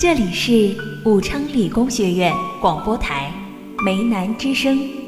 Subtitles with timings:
[0.00, 3.30] 这里是武昌理工学院广播台
[3.84, 4.99] 梅南之声。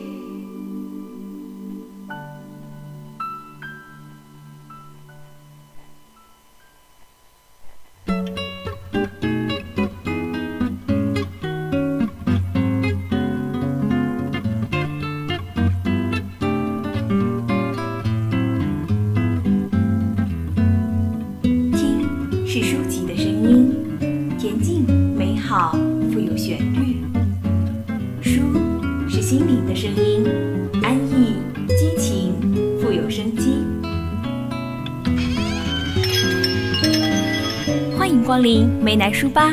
[39.02, 39.50] 南书吧。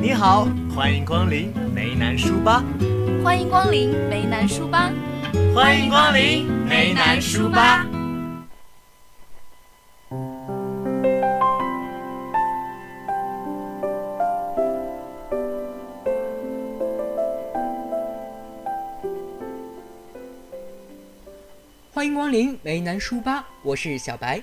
[0.00, 2.62] 你好，欢迎光临梅南书吧，
[3.24, 4.92] 欢迎光临梅南书吧。
[5.52, 7.84] 欢迎光临梅南书吧。
[21.92, 24.40] 欢迎光临梅南书吧，我是小白。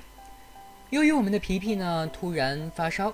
[0.90, 3.14] 由于我们的皮皮呢突然发烧，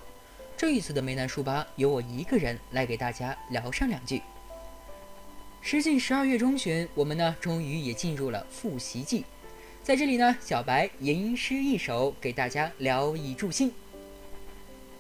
[0.57, 4.21] 这一次的梅南书吧由我一个人来给大家聊上两句。
[5.61, 9.25] 时近十二月中旬，我们呢终于也进入了复习季，
[9.83, 13.69] 在这里呢，小白吟诗一首给大家聊以助兴。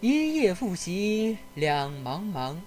[0.01, 2.57] 一夜复习两茫茫，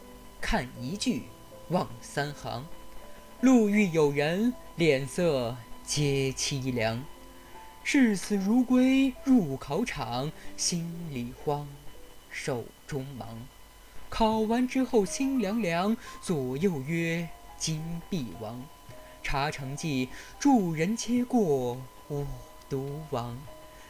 [0.40, 1.24] 看一句
[1.68, 2.64] 望三行。
[3.42, 7.04] 路遇有人，脸色皆凄凉。
[7.84, 11.68] 视死如归入考场，心里慌，
[12.30, 13.28] 手中忙。
[14.08, 18.64] 考完之后心凉凉，左右曰金必亡。
[19.22, 20.08] 查成绩，
[20.40, 21.78] 助人皆过
[22.08, 22.26] 我
[22.70, 23.38] 独亡。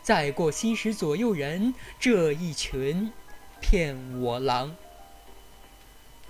[0.02, 3.12] 再过西时左右人，这一群
[3.60, 4.74] 骗我狼。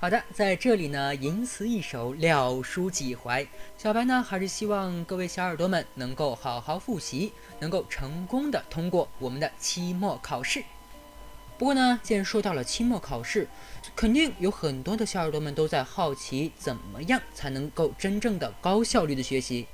[0.01, 3.47] 好的，在这里呢，吟词一首，了书几怀。
[3.77, 10.63] 小白呢，还是希望各位小耳朵们能够好好复习，能够成功的通过我们的期末考试。
[11.59, 13.49] 不过呢，既然说到了期末考试，
[13.97, 19.67] 肯定有很多的小耳朵们都在好奇，怎么样才能够真正的高效率的学习？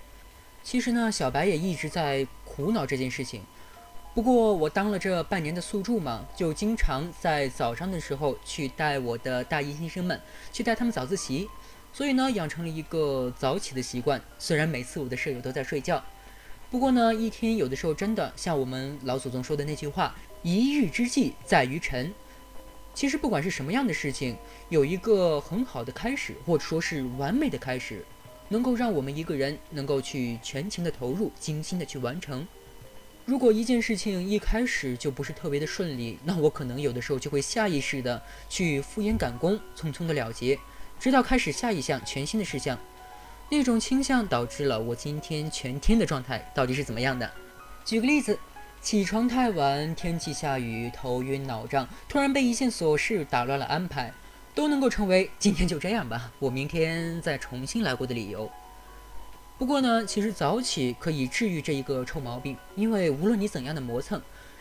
[0.62, 3.42] 其实呢，小白也一直在苦恼这件事情。
[4.14, 10.18] 不过我当了这半年的宿助嘛，就经常在早上的时候去带我的大一新生们，
[10.50, 11.50] 去带他们早自习，
[11.92, 14.18] 所以呢，养成了一个早起的习惯。
[14.38, 16.02] 虽然每次我的舍友都在睡觉，
[16.70, 22.14] 不过呢，一天有的时候真的像我们老祖宗说的那句话：“一日之计在于晨。”
[22.94, 24.36] 其实不管是什么样的事情，
[24.68, 28.04] 有一个很好的开始，或者说是完美的开始，
[28.50, 32.46] 能够让我们一个人能够去全情的投入，精心的去完成。
[33.24, 40.56] 如果一件事情一开始就不是特别的顺利，那我可能有的时候就会下意识的去敷衍赶工，匆匆的了结，
[41.00, 42.78] 直到开始下一项全新的事项。
[43.50, 47.28] 那种倾向导致了我今天全天的状态到底是怎么样的？
[47.84, 48.38] 举个例子，
[48.84, 54.12] 起床太晚，天气下雨，头晕脑胀，突然被一件琐事打乱了安排，
[54.54, 58.52] 都能够成为今天就这样吧，我明天再重新来过的理由。
[59.56, 64.20] 不过呢，其实早起可以治愈这一个臭毛病，因为无论你怎样的磨蹭，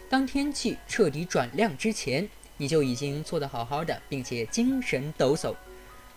[0.10, 5.54] 当天气彻底转亮之前，你就已经做得好好的，并且精神抖擞。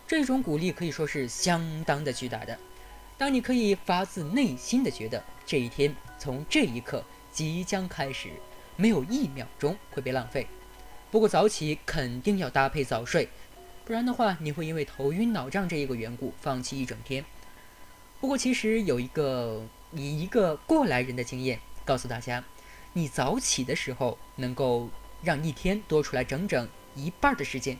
[0.07, 2.57] 这种鼓励可以说是相当的巨大的。
[3.17, 7.03] 当你可以发自内心的觉得这一天从这一刻
[7.37, 8.31] 即将开始，
[8.77, 10.47] 没有一秒钟会被浪费。
[11.11, 13.29] 不过早起肯定要搭配早睡，
[13.85, 17.23] 不然的话，你会因为头晕脑胀这一个缘故放弃一整天。
[18.19, 22.43] 不过，其实有一个以一个过来人的经验告诉大家，
[22.93, 24.89] 你早起的时候能够
[25.21, 27.77] 让一天多出来整整一半的时间。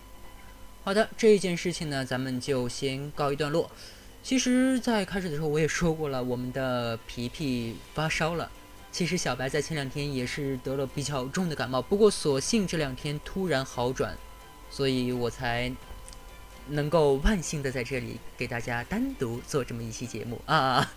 [0.84, 3.72] 好的，这件事情呢，咱们就先告一段落。
[4.22, 8.52] 其实，在开始的时候我也说过了，我们的皮皮发烧了。
[8.98, 14.18] 其实小白在前两天也是得了比较重的感冒，不过所幸这两天突然好转，
[14.72, 15.72] 所以我才。
[16.70, 20.92] 能够万幸的在这里给大家单独做这么一期节目啊！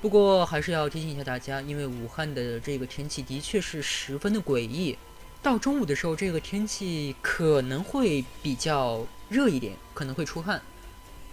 [0.00, 4.96] 不过还是要提醒一下大家，因为武汉的这个天气的确是十分的诡异，
[5.42, 10.62] 到中午的时候这个天气可能会比较热一点，可能会出汗，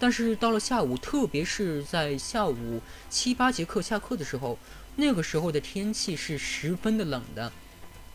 [0.02, 4.58] 但是到了下午，特别是在下午七八节课下课的时候，
[4.96, 7.52] 那个时候的天气是十分的冷的，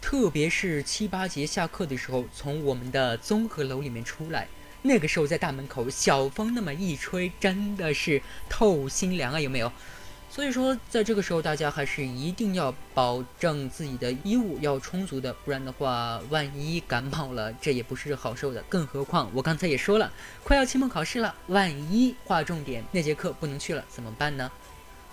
[0.01, 4.49] 特别是七八节下课的时候，从我们的综合楼里面出来。
[4.81, 9.39] 那个时候在大门口，小风那么一吹，真的是透心凉啊！
[9.39, 9.71] 有没有？
[10.29, 18.61] 所以说，在这个时候，大家还是一定要保证自己的衣物要充足的，不然的话，万一感冒了，这也不是好受的。
[18.69, 20.11] 更何况我刚才也说了，
[20.43, 24.51] 快要期末考试了，万一划重点那节课不能去了，怎么办呢？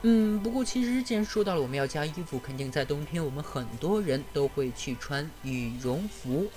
[0.03, 6.51] 嗯，不过其实既然说到了我们要加衣服，肯定在冬天我们很多人都会去穿羽绒服。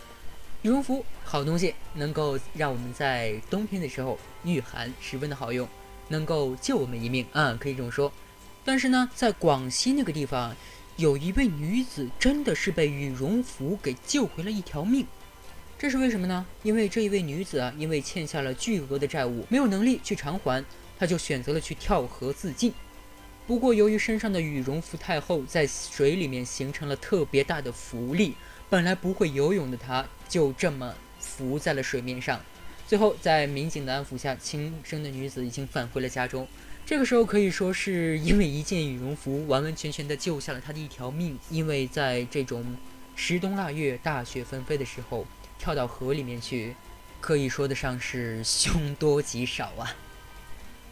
[0.64, 5.66] 羽绒服好东西，能够让我们在冬天的时候御寒，十分的好用，
[6.10, 8.12] 能够救我们一命啊，可以这么说。
[8.68, 10.54] 但是呢，在广西那个地方，
[10.98, 15.08] 有一位女子真的是被羽绒服给救回了一条命。
[15.80, 16.46] 这是为什么呢？
[16.64, 20.62] 因为这一位女子啊，因为欠下了巨额的债务，没有能力去偿还，
[21.00, 22.74] 她就选择了去跳河自尽。
[23.48, 28.36] 不过由于身上的羽绒服太厚，在水里面形成了特别大的浮力，
[28.70, 32.42] 本来不会游泳的她就这么浮在了水面上。
[32.86, 36.46] 最后在民警的安抚下，轻生的女子已经返回了家中。
[36.88, 41.38] 这个时候可以说是因为一件羽绒服，完完全全的救下了他的一条命。
[41.50, 42.64] 因为在这种
[43.14, 45.26] 十冬腊月、大雪纷飞的时候，
[45.60, 46.74] 跳到河里面去，
[47.20, 49.94] 可以说得上是凶多吉少啊。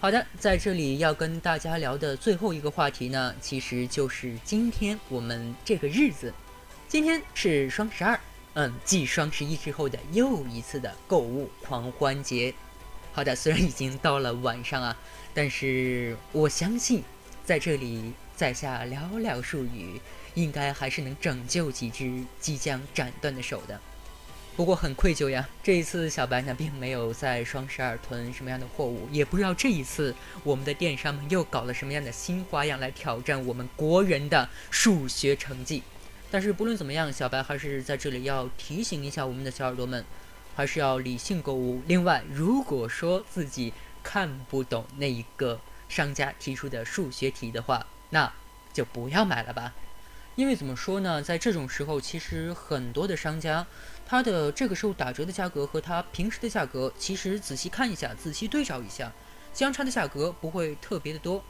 [0.01, 6.33] 好的，在这里要跟大家聊的最后一个话题呢，其实就是今天我们这个日子，
[6.89, 8.19] 今天是双十二，
[8.55, 12.53] 嗯，继双十一之后的又一次的购物狂欢节。
[13.13, 14.97] 好的，虽然已经到了晚上啊。
[15.35, 17.03] 但是我相信，
[17.43, 19.99] 在这里在下寥寥数语，
[20.33, 23.79] 应该还是能拯救几只即将斩断的手的。
[24.55, 30.15] 不过很愧疚呀，这一次小白呢并没有在双十二囤什么样的货物，也不知道这一次
[30.45, 35.83] 我们的电商们又搞了什么样的新花样来挑战我们国人的数学成绩。
[36.31, 40.05] 但是不论怎么样，小白还是在这里要提醒一下我们的小耳朵们，
[40.55, 41.81] 还是要理性购物。
[41.85, 43.73] 另外，如果说自己
[44.05, 45.59] 看不懂那一个
[45.89, 48.31] 商家提出的数学题的话，那
[48.71, 49.73] 就不要买了吧。
[50.35, 53.65] 因为怎么说呢，在这种时候，其实很多的商家，
[54.05, 59.11] 他的这个时候打折的价格和他平时的价格，其实仔细看一下，仔细对照一下，
[59.51, 61.43] 相差的价格不会特别的多。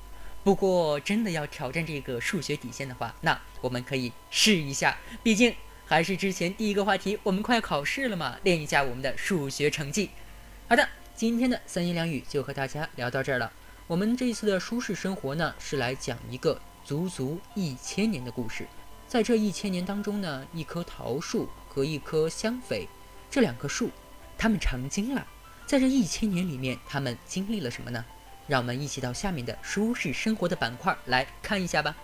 [0.46, 4.98] 不过真的要挑战这个数学底线的话，那我们可以试一下。
[5.22, 5.54] 毕竟
[5.86, 10.12] 还是之前第一个话题，我们快要考试了嘛，练一下我们的数学成绩。
[10.70, 10.88] 好的。
[11.16, 13.50] 今天的三言两语就和大家聊到这儿了。
[13.88, 18.68] 我们这一次的舒适生活呢，是来讲一个足足一千年的故事。
[19.08, 22.86] 在这一千年当中呢，一棵桃树和一棵香榧
[23.32, 23.90] 这两棵树，
[24.38, 25.26] 它们成精了。
[25.66, 28.04] 在这一千年里面，它们经历了什么呢？
[28.46, 31.96] 让我们一起到下面的舒适生活的板块来看一下吧。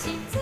[0.00, 0.39] 心。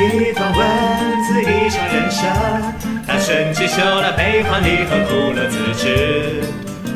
[0.00, 2.30] 一段文字，一场人生，
[3.04, 6.40] 它瞬间修了悲欢离合，苦乐自知。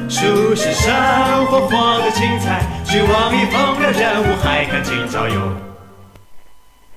[0.08, 5.56] 书是生活活的精彩，去往一风流人物，还看今朝有。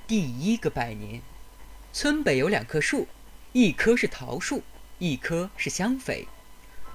[0.05, 1.19] 第一个百年，
[1.91, 3.07] 村北有两棵树，
[3.53, 4.61] 一棵是桃树，
[4.99, 6.27] 一棵是香榧。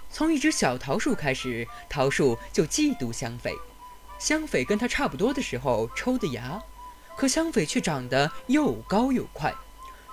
[0.08, 3.52] 从一只小桃树开始，桃树就嫉妒香榧。
[4.20, 6.62] 香榧跟它差不多的时候抽的芽。
[7.16, 9.54] 可香榧却长得又高又快，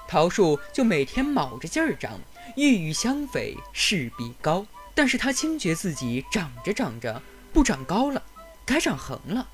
[0.08, 2.20] 桃树就每天卯着劲儿长，
[2.56, 4.66] 欲与香榧势比高。
[4.94, 7.22] 但是他惊觉自己长着长着
[7.54, 8.24] 不长高了，
[8.66, 9.48] 该长横了。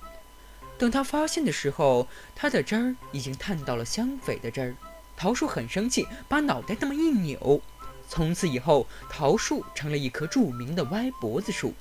[0.78, 4.76] 等他发现的时候，他的枝儿已经探到了香榧的枝儿。
[5.16, 7.62] 桃树很生气，把脑袋那么一扭。
[8.10, 11.74] 从此以后，桃树成了一棵著名的歪脖子树，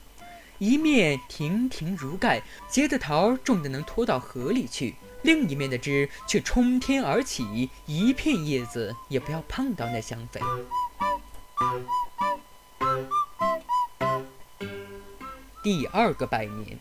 [0.59, 4.95] 一面亭亭如盖，结的桃重的能拖到河里去。
[5.23, 10.41] 另一面的枝却冲天而起，一片叶子也不要碰到那香榧。
[15.63, 16.79] 第二个百年，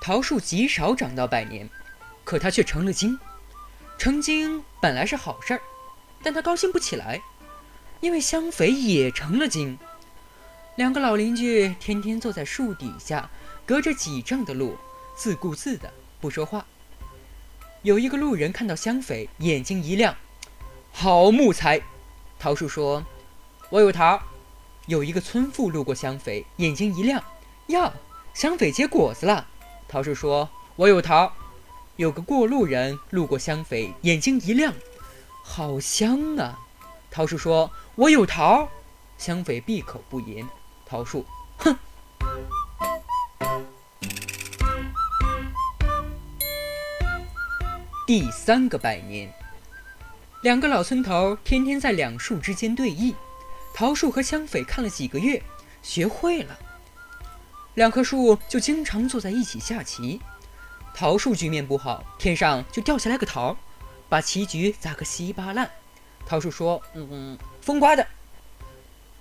[0.00, 1.68] 桃树极少长到百年，
[2.22, 3.18] 可它却成了精。
[3.98, 5.62] 成精本来是好事儿，
[6.22, 7.20] 但他高兴不起来，
[8.00, 9.78] 因为香榧也成了精。
[10.76, 13.30] 两个老邻居天天坐在树底下，
[13.66, 14.76] 隔着几丈的路，
[15.16, 15.92] 自顾自的。
[16.22, 16.64] 不说话。
[17.82, 20.14] 有一个路人看到香榧，眼睛一亮，
[20.92, 21.82] 好木材。
[22.38, 23.04] 桃树说
[23.70, 24.22] ：“我有桃。”
[24.86, 27.22] 有一个村妇路过香榧，眼睛一亮，
[27.66, 27.92] 呀，
[28.34, 29.48] 香榧结果子了。
[29.88, 31.32] 桃树说：“我有桃。”
[31.96, 34.72] 有个过路人路过香榧，眼睛一亮，
[35.42, 36.60] 好香啊。
[37.10, 38.68] 桃树说：“我有桃。”
[39.18, 40.48] 香榧闭口不言。
[40.86, 41.26] 桃树，
[41.58, 41.76] 哼。
[48.12, 49.32] 第三个百年，
[50.42, 53.14] 两个老村头天天在两树之间对弈，
[53.72, 55.42] 桃树和香榧看了几个月，
[55.80, 56.58] 学会了。
[57.72, 60.20] 两棵树就经常坐在一起下棋。
[60.92, 63.56] 桃树局面不好，天上就掉下来个桃，
[64.10, 65.70] 把棋局砸个稀巴烂。
[66.26, 68.06] 桃树说：“嗯嗯，风刮的。”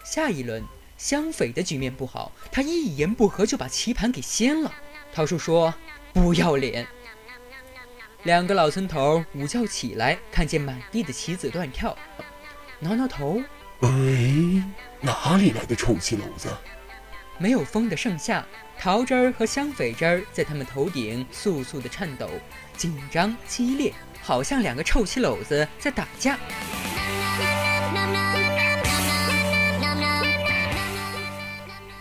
[0.04, 0.62] 下一轮，
[0.98, 4.70] 香榧的局面不好，他一言不合就把棋盘给掀了。
[5.14, 5.74] 桃树说
[6.12, 6.86] ：“不要脸。”
[8.24, 11.98] 两个老村头午觉起来，看见满地的棋子乱跳，
[12.80, 13.42] 挠挠头
[13.82, 13.90] ：“哎，
[15.00, 16.48] 哪里来的臭棋篓子？”
[17.40, 18.46] 没有风的盛夏，
[18.78, 22.30] 桃枝儿和香榧枝儿在他们头顶簌簌的颤抖，
[22.78, 26.38] 紧张激烈，好像两个臭棋篓子在打架。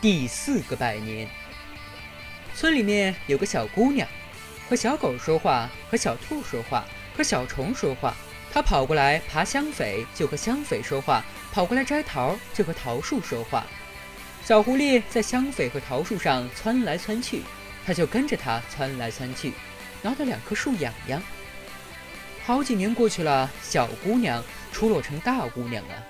[0.03, 1.27] 第四个百年，
[2.55, 4.07] 村里面有个小姑娘。
[4.71, 6.85] 和小狗说话，和小兔说话，
[7.17, 8.15] 和小虫说话。
[8.53, 13.67] 它跑过来爬香榧，就和香榧说话；跑过来摘桃，就和桃树说话。
[14.45, 17.43] 小狐狸在香榧和桃树上窜来窜去，
[17.85, 19.55] 它就跟着它窜来窜去，
[20.03, 21.21] 挠得两棵树痒痒。
[22.45, 26.07] 好几年过去了，小姑娘出落成大姑娘了，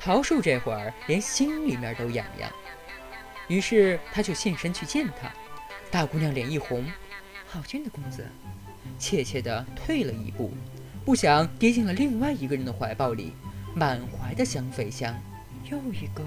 [0.00, 2.50] 桃树这会儿连心里面都痒痒。
[3.46, 5.32] 于是他就现身去见她，
[5.92, 6.84] 大姑娘脸一红。
[7.54, 8.26] 好俊的公子，
[8.98, 10.50] 怯怯地退了一步，
[11.04, 13.32] 不想跌进了另外一个人的怀抱里，
[13.76, 15.14] 满怀的香榧香。
[15.70, 16.24] 又一个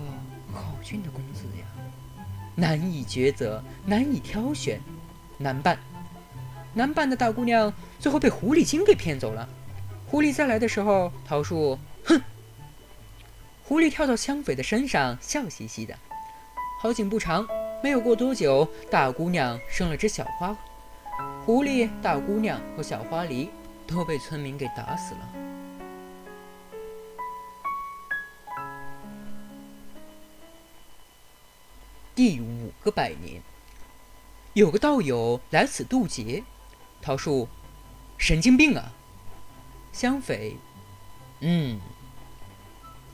[0.54, 1.68] 好俊的公子呀，
[2.56, 4.80] 难以抉择，难以挑选，
[5.38, 5.78] 难办。
[6.74, 9.50] 难办的大姑娘最后被狐狸精给骗走了。
[10.06, 12.22] 狐狸再来的时候，桃树哼。
[13.66, 15.94] 狐狸跳到香榧的身上，笑嘻嘻的。
[16.82, 17.46] 好景不长，
[17.84, 20.58] 没有过多久，大姑娘生了只小花。
[21.48, 23.48] 狐狸、大姑娘和小花狸
[23.88, 25.34] 都被村民给打死了。
[32.14, 33.42] 第五个百年，
[34.56, 36.44] 有个道友来此渡劫。
[37.02, 37.48] 桃树，
[38.18, 38.92] 神经病啊！
[39.94, 40.56] 香榧，
[41.40, 41.80] 嗯。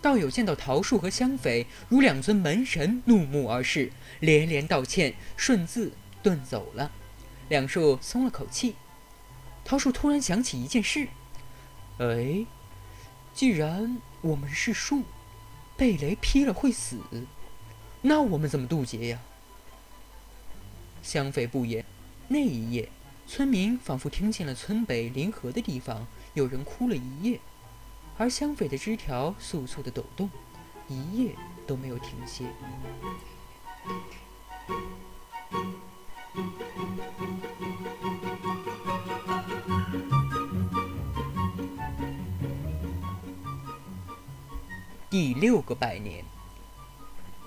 [0.01, 6.89] 道友见到桃树和香匪如两尊门神怒目而视，连连道歉，顺自遁走了。
[7.49, 8.75] 两树松了口气。
[9.65, 11.07] 桃树突然想起一件事：
[11.97, 12.45] 哎，
[13.33, 15.03] 既然我们是树，
[15.77, 16.99] 被雷劈了会死，
[18.01, 19.19] 那我们怎么渡劫呀？
[21.01, 21.85] 香匪不言。
[22.27, 22.89] 那一夜，
[23.27, 27.39] 村民仿佛听见了村北临河的地方有人哭了一夜。
[28.17, 30.29] 而香匪的枝条簌簌的抖动，
[30.87, 31.35] 一夜
[31.65, 32.45] 都没有停歇。
[45.13, 46.25] 第六个百年，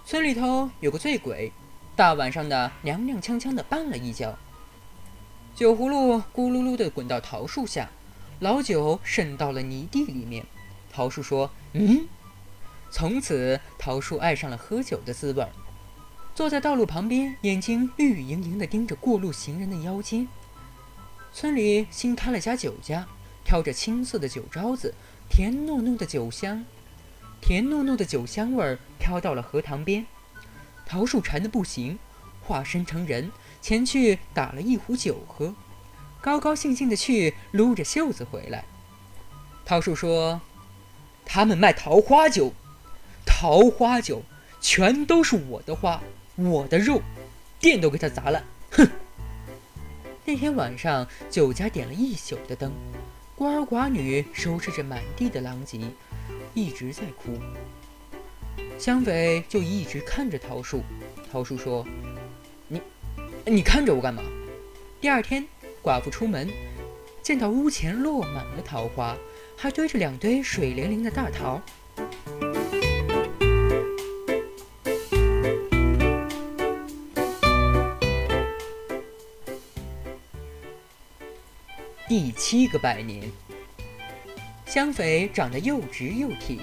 [0.05, 1.51] 村里头有个醉鬼，
[1.97, 4.39] 大晚上的踉踉跄跄的绊了一跤，
[5.53, 7.91] 酒葫芦咕噜噜的滚到桃树下，
[8.39, 10.47] 老酒渗到了泥地里面。
[10.93, 12.07] 桃树说：“嗯。”
[12.89, 15.45] 从此，桃树爱上了喝酒的滋味。
[16.37, 20.29] 坐在道路旁边，眼睛绿莹莹地盯着过路行人的腰间。
[21.33, 23.09] 村里新开了家酒家，
[23.45, 24.95] 挑着青色的酒招子，
[25.29, 26.65] 甜糯糯的酒香，
[27.41, 30.07] 甜糯糯的酒香味儿飘到了荷塘边。
[30.85, 31.99] 桃树馋得不行，
[32.43, 33.31] 化身成人
[33.61, 35.55] 前去打了一壶酒喝，
[36.21, 38.65] 高高兴兴地去撸着袖子回来。
[39.65, 40.41] 桃树说。
[41.29, 42.53] 他们卖桃花酒，
[43.27, 44.23] 桃花酒
[44.61, 46.01] 全都是我的花，
[46.37, 47.03] 我的肉，
[47.59, 48.89] 店都给他砸了，哼！
[50.25, 52.73] 那天晚上，酒家点了一宿的灯，
[53.37, 55.79] 孤儿寡女收拾着满地的狼藉，
[56.55, 57.39] 一直在哭。
[58.79, 60.83] 香匪就一直看着桃树，
[61.31, 61.87] 桃树说
[62.67, 62.81] ：“你，
[63.45, 64.23] 你看着我干嘛？”
[65.03, 65.47] 第二天，
[65.83, 66.49] 寡妇出门，
[67.23, 69.15] 见到屋前落满了桃花。
[69.55, 71.61] 还堆着两堆水灵灵的大桃。
[82.19, 83.31] 第七个百年，
[84.65, 86.59] 香匪长得又直又挺，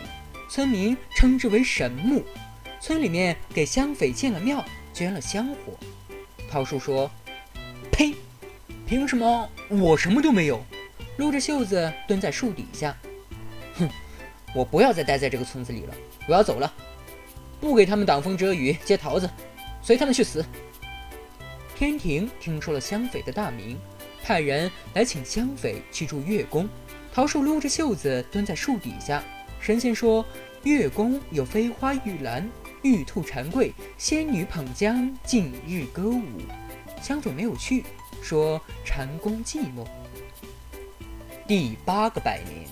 [0.50, 2.24] 村民称之为神木。
[2.82, 5.78] 村里面给香匪建了庙，捐了香火。
[6.50, 7.08] 桃树说
[7.94, 8.16] ：“呸！
[8.88, 10.60] 凭什么我什么都没有？”
[11.18, 12.98] 撸着袖子蹲在树底下，
[13.76, 13.88] 哼！
[14.56, 15.94] 我不要再待在这个村子里了，
[16.28, 16.74] 我要走了，
[17.62, 19.30] 不给他们挡风遮雨接桃子，
[19.84, 20.44] 随他们去死。
[21.76, 23.78] 天庭听说了香匪的大名，
[24.24, 26.68] 派人来请香匪去住月宫。
[27.14, 29.22] 桃树撸着袖子蹲在树底下，
[29.60, 30.26] 神仙说
[30.64, 32.50] 月宫有飞花玉兰、
[32.82, 36.24] 玉兔蝉桂、仙女捧浆，近日歌舞。
[37.02, 37.84] 香主没有去，
[38.22, 39.86] 说禅宫寂寞。
[41.46, 42.66] 第八个百年，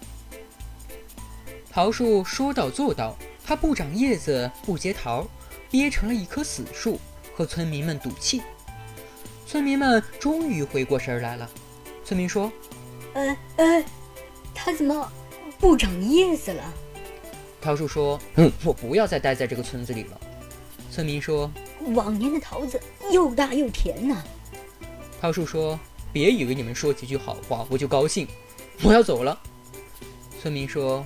[1.70, 5.28] 桃树说到做到，它不长叶子，不结桃，
[5.70, 6.98] 憋成了一棵死树，
[7.36, 8.42] 和村民们赌气。
[9.52, 11.50] 村民们终于回过神来了。
[12.06, 12.50] 村民说
[13.12, 13.84] ：“呃呃，
[14.56, 15.12] 它怎么
[15.60, 16.64] 不长叶子了？”
[17.60, 20.18] 桃树说：“嗯，我不要再待在这个村子里了。”
[20.90, 21.52] 村民说
[21.94, 22.80] ：“往年的桃子
[23.12, 24.24] 又大又甜呢。”
[25.20, 25.78] 桃树说
[26.14, 28.26] ：“别以为你们说几句好话，我就高兴。”
[28.84, 29.38] 我要走了。
[30.42, 31.06] 村民说：“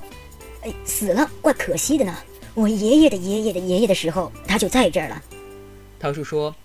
[0.62, 2.16] 哎，死了，怪可惜的呢。
[2.54, 5.20] 我爷爷的爷爷的爷爷的时候，他就在这儿了。”
[6.00, 6.56] 桃树说：“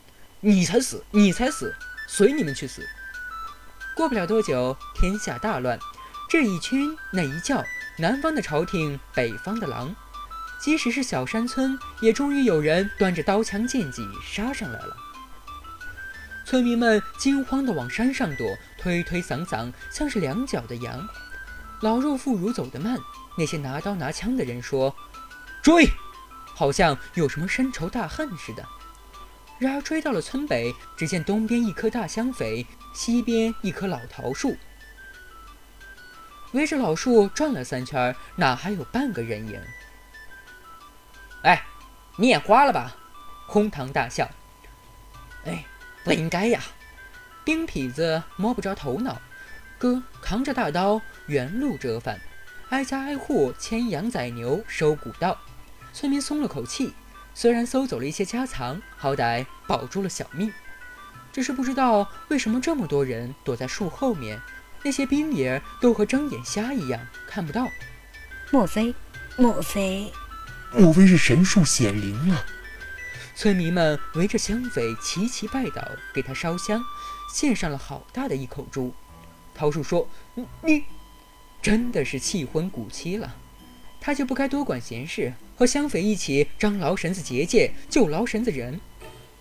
[0.40, 1.74] 你才死，你才死，
[2.08, 2.82] 随你们去死。”
[3.94, 5.78] 过不了多久，天下大乱，
[6.30, 7.62] 这一群那一叫，
[7.98, 9.94] 南方的朝廷，北方的狼，
[10.58, 14.96] 即使是小山村，也终于有人端着刀枪剑戟杀上来了。
[16.46, 21.06] 村民们惊慌地往山上躲，推推搡搡，像是两脚的羊。
[21.82, 22.98] 老弱妇孺走得慢，
[23.36, 24.94] 那些拿刀拿枪的人说
[25.62, 25.86] ：“追！”
[26.54, 28.66] 好像有什么深仇大恨似的。
[29.60, 34.56] 然而追到了村北，只见东边一棵大香榧，西边一棵老桃树，
[36.50, 39.62] 围着老树转了三圈，哪还有半个人影？
[41.44, 41.62] 哎，
[42.16, 42.96] 你眼花了吧？
[43.46, 44.28] 哄堂大笑。
[45.44, 45.64] 哎。
[46.02, 46.62] 不应该呀！
[47.44, 49.20] 兵痞子摸不着头脑，
[49.76, 52.18] 哥扛着大刀原路折返，
[52.70, 55.38] 挨家挨户牵羊宰牛收古道。
[55.92, 56.94] 村民松了口气，
[57.40, 60.52] 虽然搜走了一些家藏，好歹保住了小命。
[61.32, 64.38] 只是不知道为什么这么多人躲在树后面，
[64.82, 67.66] 那些兵爷都和睁眼瞎一样看不到。
[68.50, 68.94] 莫非？
[69.38, 70.12] 莫非？
[70.76, 72.44] 莫非是神树显灵了？
[73.34, 76.84] 村民们围着香匪齐齐拜倒，给他烧香，
[77.32, 78.92] 献上了好大的一口猪。
[79.54, 80.06] 桃树说
[80.62, 80.84] ：“你
[81.62, 83.34] 真的是气昏骨气了，
[83.98, 88.80] 他就不该多管闲事，和香匪一起张劳绳子结界，救劳绳子人。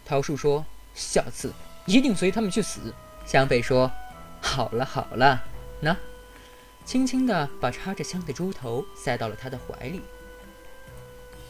[0.06, 1.54] 桃树说：“下次
[1.86, 2.94] 一定随他们去死。”
[3.26, 3.90] 香匪说
[4.42, 5.42] ：“好了好了，
[5.80, 5.96] 那。”
[6.84, 10.02] 轻轻地把插着香的猪头塞到了他的怀里。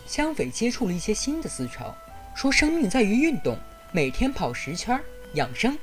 [0.05, 1.95] 香匪接触了一些新的思潮，
[2.35, 3.57] 说：“生命在于运动，
[3.91, 5.01] 每天跑十圈
[5.33, 5.75] 养生。”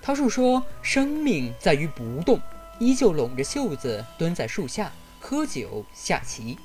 [0.00, 2.40] 桃树说：“生命在于不动，
[2.78, 6.56] 依旧拢着袖子蹲在树下喝酒下棋。”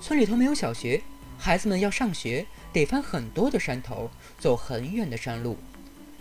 [0.00, 1.02] 村里头没有小学，
[1.38, 5.58] 孩子们要上学得翻很多的山头，走很远的山路。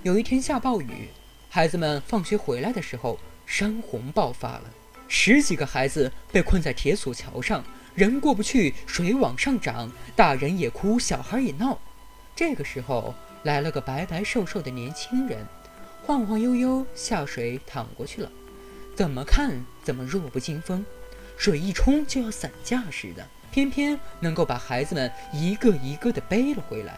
[0.04, 1.08] 有一天下暴雨，
[1.50, 4.63] 孩子们放学回来的时候，山洪爆发了，
[5.08, 7.63] 十几个孩子被困在铁索桥上，
[7.96, 11.80] 人过不去，水往上涨，大人也哭，小孩也闹。
[12.36, 15.46] 这个时候来了个白白瘦瘦的年轻人。
[16.06, 18.30] 晃晃悠悠下水淌过去了，
[18.96, 20.86] 怎么看怎么弱不禁风，
[21.38, 26.97] 水一冲就要散架似的，偏偏能够把孩子们一个一个的背了回来。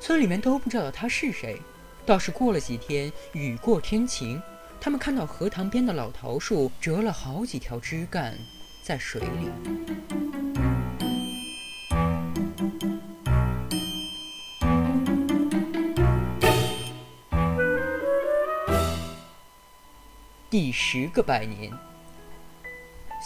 [0.00, 1.60] 村里面都不知道他是谁，
[2.04, 4.42] 倒是过了几天，雨过天晴，
[4.80, 8.36] 他们看到荷塘边的老桃树折了好几条枝干
[8.82, 9.48] 在水里。
[20.50, 21.72] 第十个百年，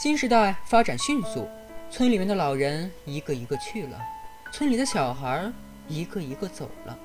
[0.00, 1.48] 新时代发展迅速，
[1.90, 3.98] 村里面的老人一个一个去了，
[4.52, 5.50] 村里的小孩
[5.88, 6.98] 一个一个走了，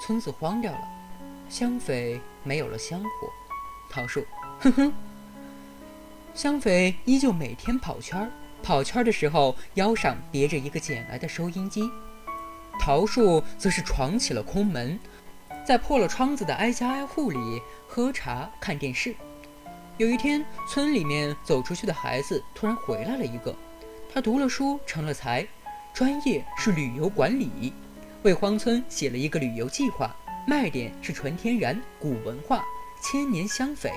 [0.00, 0.88] 村子荒掉了，
[1.48, 3.08] 香匪没有了香火。
[3.90, 4.24] 桃树，
[4.60, 4.92] 哼哼。
[6.34, 8.30] 香匪依旧每天跑圈儿，
[8.62, 11.90] 跑圈儿的时候腰上别着一个捡来的收音机。
[12.80, 14.98] 桃树则是闯起了空门，
[15.66, 19.14] 在破了窗子的挨家挨户里喝茶看电视。
[19.96, 23.54] 有一天，村里面走出去的孩子突然回来了一个，
[24.18, 25.46] 他读了书成了才，
[25.94, 27.72] 专业是旅游管理，
[28.24, 30.12] 为荒村写了一个旅游计划，
[30.44, 32.64] 卖点是纯天然、古文化、
[33.00, 33.92] 千年香匪，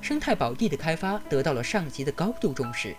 [0.00, 2.96] 生态宝地的开发得到了上级的高度重视。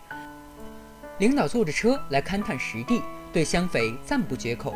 [1.17, 3.01] 领导坐着车来勘探实地，
[3.33, 4.73] 对香匪赞不绝口。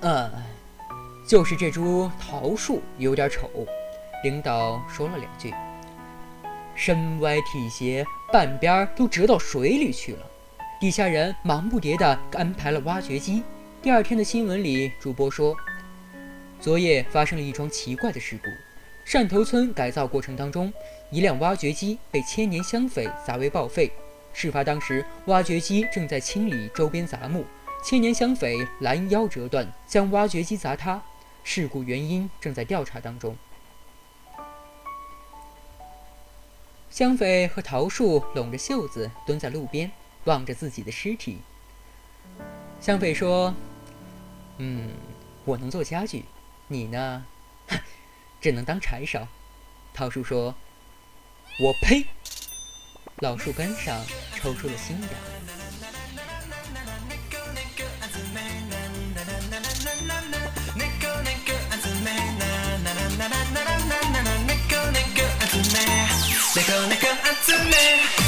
[0.00, 0.30] 呃，
[1.26, 3.48] 就是这株桃树有点丑，
[4.22, 5.54] 领导说了两句。
[6.74, 10.30] 身歪体斜，半边都折到水里去了。
[10.80, 13.42] 底下人忙不迭地安排了挖掘机。
[13.80, 15.56] 第二天的新闻里，主播说，
[16.60, 18.48] 昨夜发生了一桩奇怪的事故：
[19.08, 20.72] 汕头村改造过程当中，
[21.10, 23.90] 一辆挖掘机被千年香匪砸为报废。
[24.32, 27.44] 事发当时，挖掘机正在清理周边杂木，
[27.84, 31.00] 千年香匪拦腰折断，将挖掘机砸塌。
[31.44, 33.36] 事故原因正在调查当中。
[36.94, 39.90] 香匪和桃树拢着袖子蹲在路边，
[40.26, 41.40] 望着自己的尸体。
[42.80, 43.52] 香匪说
[44.58, 44.90] ：“嗯，
[45.44, 46.24] 我能做家具，
[46.68, 47.26] 你呢？
[48.40, 49.26] 只能当柴烧。”
[49.92, 50.54] 桃树说
[51.58, 52.06] ：“我呸！”
[53.18, 54.00] 老树根上
[54.36, 55.08] 抽出了新芽。
[67.46, 68.23] to me.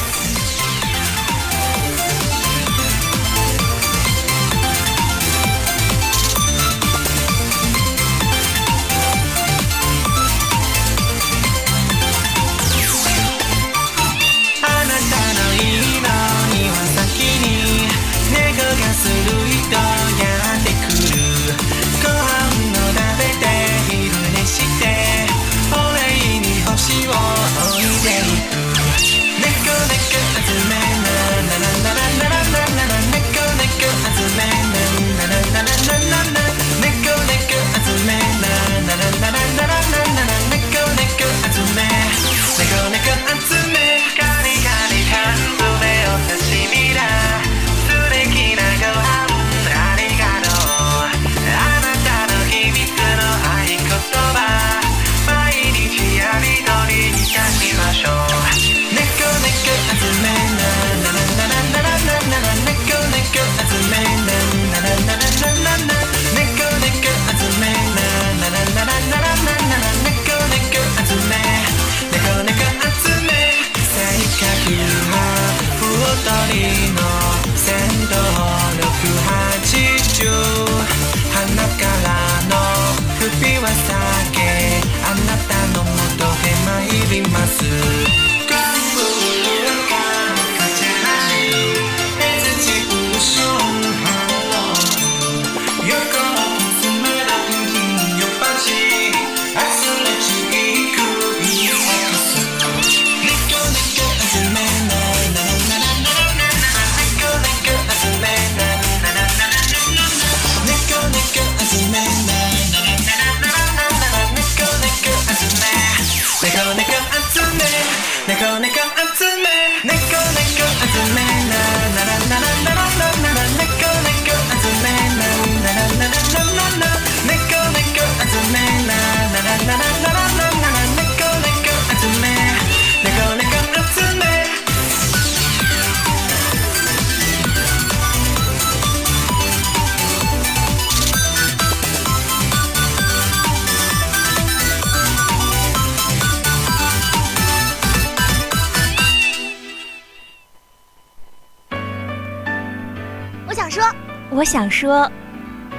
[154.37, 155.11] 我想说，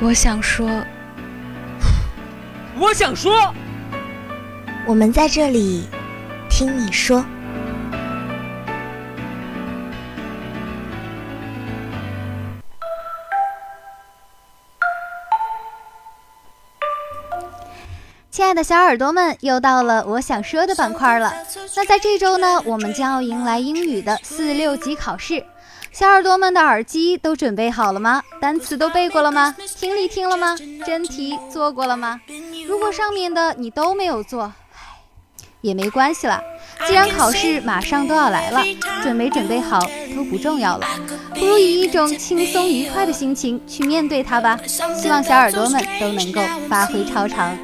[0.02, 0.68] 我想说，
[2.80, 3.54] 我想说，
[4.88, 5.88] 我们在这里
[6.50, 7.24] 听你说。
[18.32, 21.32] 亲爱的小耳朵们，又到了我想说的板块了。
[21.76, 25.46] 那在这周呢，我们将要迎来英语的四六级考试。
[25.98, 28.22] 小耳朵们的耳机都准备好了吗？
[28.40, 29.56] 单词都背过了吗？
[29.80, 30.56] 听力听了吗？
[30.86, 32.22] 真题做过了吗？
[32.68, 34.54] 如果上面的你都没有做，唉，
[35.62, 36.40] 也没关系啦。
[36.86, 38.64] 既然考试马上都要来了，
[39.02, 39.80] 准没准备好
[40.16, 40.86] 都不重要了，
[41.34, 44.56] 不如以一种轻松愉快的心情去面对它吧。
[44.68, 47.58] 希望小耳朵们都能够发挥超常。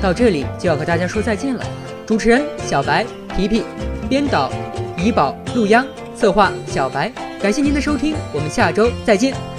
[0.00, 1.64] 到这里就要和大家说再见了。
[2.06, 3.04] 主持人小白、
[3.36, 3.62] 皮皮，
[4.08, 4.50] 编导
[4.98, 5.86] 怡宝、陆央，
[6.16, 7.12] 策划小白。
[7.40, 9.49] 感谢您的收听，我们下周再见。